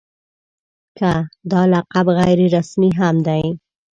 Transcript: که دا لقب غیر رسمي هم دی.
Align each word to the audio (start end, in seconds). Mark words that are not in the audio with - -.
که 0.97 1.11
دا 1.51 1.61
لقب 1.73 2.07
غیر 2.19 2.39
رسمي 2.55 2.89
هم 2.99 3.15
دی. 3.27 3.43